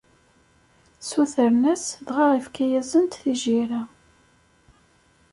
[1.01, 3.81] Ssutren-as, dɣa ifka-yasen-d tijirra.